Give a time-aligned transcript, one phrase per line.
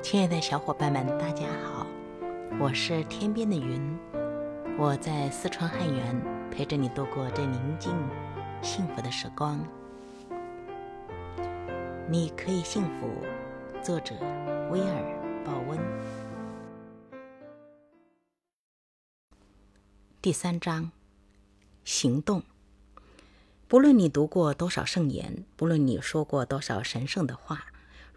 [0.00, 1.84] 亲爱的小伙伴们，大家好，
[2.60, 3.98] 我是天边的云，
[4.78, 7.92] 我在四川汉源陪着你度过这宁静、
[8.62, 9.58] 幸福的时光。
[12.08, 13.10] 你可以幸福。
[13.82, 14.14] 作者：
[14.70, 15.02] 威尔·
[15.44, 15.78] 鲍温。
[20.22, 20.90] 第三章：
[21.84, 22.42] 行动。
[23.66, 27.66] 不论你读过多少圣言，不论你说过多少神圣的话。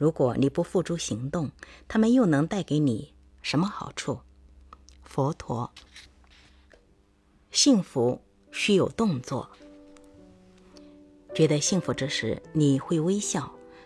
[0.01, 1.51] 如果你不付诸行动，
[1.87, 4.21] 他们又能带给你什么好处？
[5.03, 5.69] 佛陀，
[7.51, 8.19] 幸福
[8.49, 9.47] 需有动作。
[11.35, 13.43] 觉得幸福之时，你会微笑；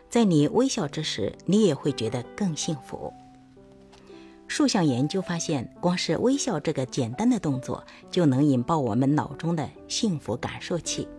[0.10, 3.12] 在你微笑之时，你也会觉得更幸福。
[4.48, 11.10] 数项研究发现，光是微笑这个简单的动作，就能引爆我们脑中的幸福感受器。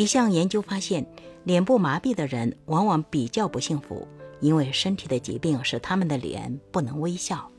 [0.00, 1.06] 一项研究发现。
[1.44, 4.06] 脸部麻痹的人往往比较不幸福，
[4.40, 7.50] 因为身体的疾病使他们的脸不能微笑。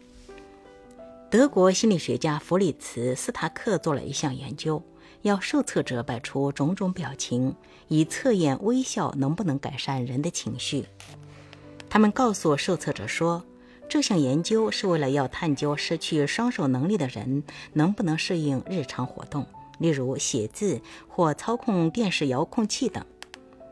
[1.31, 4.81] 德国心理学家弗里茨·斯塔克做了一项研究，
[5.23, 7.55] 要受测者摆出种种表情，
[7.87, 10.85] 以测验微笑能不能改善人的情绪。
[11.89, 13.43] 他们告诉受测者说，
[13.89, 19.43] 这项研究是为了要探究失去双手能力的人能不能适应日常活动，
[19.81, 20.79] 例如写字
[21.09, 23.03] 或操控电视遥控器等。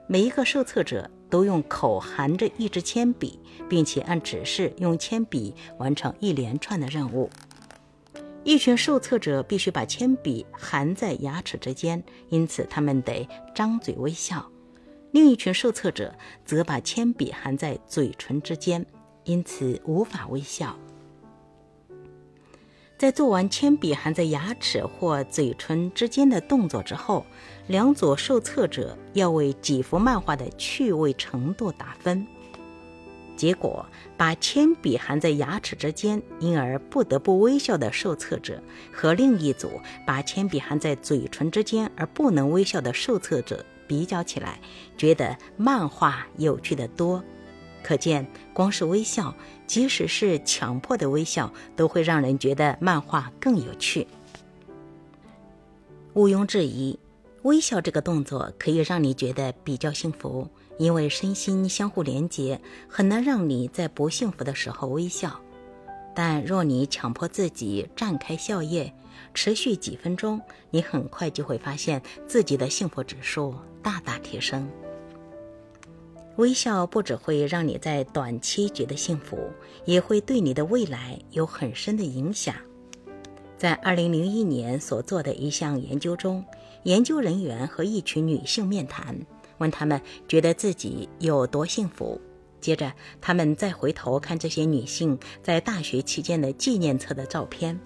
[0.08, 7.30] 每一个受测者都用口含着一支铅笔，并且按指示用铅笔完成一连串的任务。
[8.44, 14.40] 一群受测者必须把铅笔含在牙齿之间，因此他们得张嘴微笑；
[15.12, 18.84] 另一群受测者则把铅笔含在嘴唇之间，
[19.26, 20.76] 因此无法微笑。
[23.00, 27.26] 在做完铅笔含在牙齿或嘴唇之间的动作之后，
[27.68, 32.28] 两组受测者要为几幅漫画的趣味程度打分。
[33.38, 33.86] 结果，
[34.18, 38.62] 把铅笔含在牙齿之间，因而不得不微笑的受测者，
[38.92, 39.72] 和另一组
[40.06, 44.60] 把铅笔含在嘴唇之间而不能微笑的受测者比较起来，
[44.98, 47.24] 觉得漫画有趣的多。
[47.84, 49.34] 可见，光是微笑，
[49.66, 54.08] 即使是强迫的微笑，都会让人觉得漫画更有趣。
[56.14, 57.00] 毋庸置疑，
[57.44, 60.48] 微笑这个动作可以让你觉得比较幸福，
[60.78, 65.40] 因为身心相互连结，很难让你在不幸福的时候微笑。
[66.16, 68.92] 但若你强迫自己绽开笑靥，
[69.34, 74.70] 持续几分钟，你很快就会发现自己的幸福指数大大提升。
[76.40, 79.38] 微笑不只会让你在短期觉得幸福，
[79.84, 82.56] 也会对你的未来有很深的影响。
[83.58, 86.42] 在2001年所做的一项研究中，
[86.84, 89.20] 研究人员和一群女性面谈，
[89.58, 92.20] 问她们觉得自己有多幸福。
[92.62, 97.78] 接着，他们再回头看这些女性在大学期间的纪念册的照片，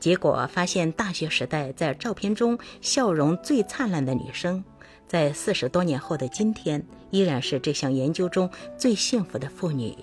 [0.00, 4.62] 结果发现，大学时代在照片中笑容最灿烂的女生。
[5.06, 9.96] 在四十多年后的今天，依然是这项研究中最幸福的妇女。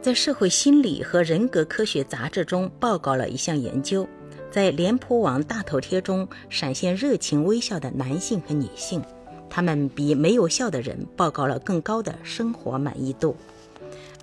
[0.00, 4.08] 在《社会心理和人格科学》杂志中报告了一项研究，
[4.50, 9.02] 在脸谱网大头贴中闪现热情微笑的男性和女性，
[9.50, 13.36] 他们比没有笑的人报告了更高的生活满意度。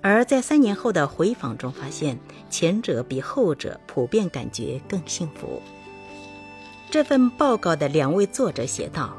[0.06, 2.18] 而在三年后的回访中发现，
[2.50, 5.62] 前者比后者普遍感觉更幸福。
[6.90, 9.16] 这份报告的两位作者写道：“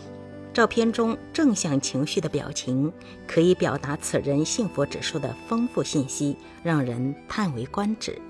[0.53, 2.93] 照片中正向情绪的表情
[3.25, 8.21] 可以表达此人幸福指数的丰富信息，让人叹为观止。”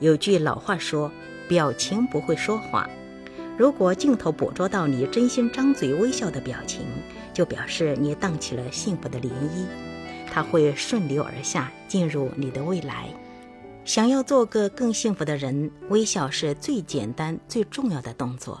[0.00, 1.12] 有句老话说
[1.46, 2.90] ：“表情不会说谎。”
[3.56, 6.84] 如果镜头捕捉到你真心张嘴微笑的表情，
[7.32, 9.93] 就表示你荡起了幸福的涟漪，
[10.34, 13.06] 它会顺流而下，进入你的未来。
[13.84, 18.60] 想要做个更幸福的人，微笑是最简单、最重要的动作。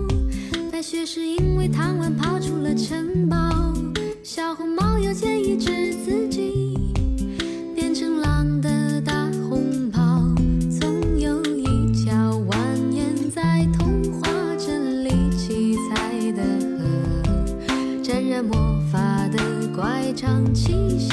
[0.81, 3.37] 白雪是因为贪玩跑出了城堡。
[4.23, 6.75] 小红帽又建议治自己
[7.75, 10.23] 变成狼的大红袍。
[10.79, 11.63] 总有一
[11.93, 12.55] 条蜿
[12.91, 16.41] 蜒在童话镇里七彩的
[16.79, 19.37] 河，沾染魔法的
[19.75, 21.10] 乖张气息，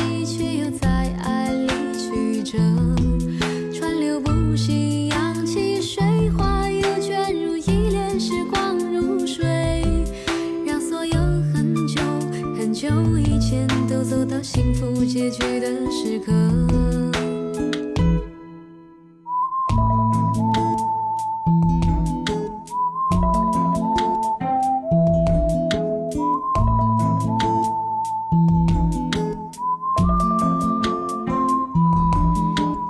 [14.51, 16.33] 幸福结局的时刻。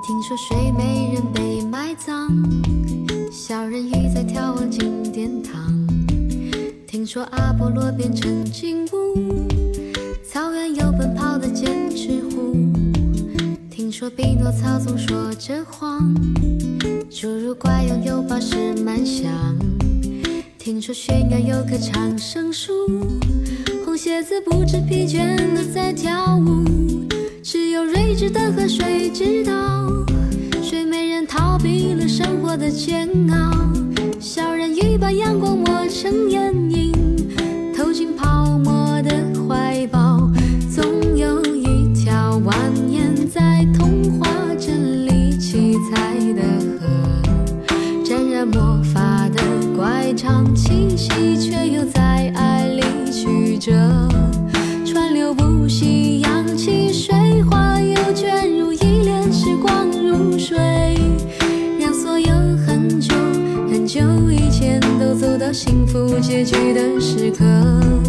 [0.00, 2.30] 听说睡美人被埋葬，
[3.32, 5.74] 小人鱼在眺望金殿堂。
[6.86, 9.48] 听说阿波罗变成金乌，
[10.24, 11.07] 草原有奔跑的
[11.60, 12.54] 剑齿虎。
[13.68, 16.14] 听说匹诺曹总说着谎，
[17.10, 19.28] 侏儒怪拥有宝石满箱。
[20.56, 22.70] 听说悬崖有棵长生树，
[23.84, 26.62] 红鞋子不知疲倦的在跳舞。
[27.42, 29.52] 只有睿智的河水知道，
[30.62, 33.50] 睡美人逃避了生活的煎熬，
[34.20, 36.67] 小人鱼把阳光抹成眼
[55.68, 60.56] 流不息，扬起水花，又卷入一帘时光如水，
[61.78, 62.32] 让所有
[62.66, 63.14] 很久
[63.70, 64.00] 很久
[64.30, 67.44] 以前都走到幸福结局的时刻。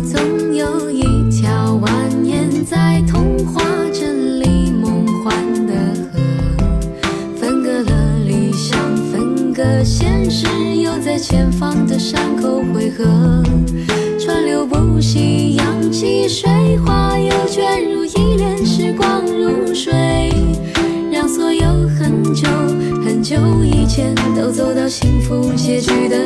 [0.06, 1.90] 总有一条蜿
[2.24, 3.02] 蜒在
[19.80, 20.30] 水，
[21.10, 22.46] 让所有很久
[23.06, 26.18] 很久以前都走到幸福结局的